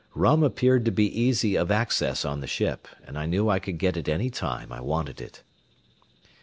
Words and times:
Rum 0.15 0.41
appeared 0.41 0.83
to 0.85 0.91
be 0.91 1.05
easy 1.05 1.55
of 1.55 1.69
access 1.69 2.25
on 2.25 2.39
the 2.41 2.47
ship, 2.47 2.87
and 3.05 3.19
I 3.19 3.27
knew 3.27 3.49
I 3.49 3.59
could 3.59 3.77
get 3.77 3.95
it 3.95 4.09
any 4.09 4.31
time 4.31 4.71
I 4.73 4.81
wanted 4.81 5.21
it. 5.21 5.43